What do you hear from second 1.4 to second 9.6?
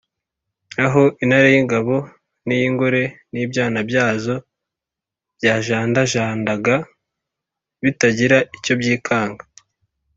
y’ingabo n’iy’ingore n’ibyana byazo byajandajandaga bitagira icyo byikanga?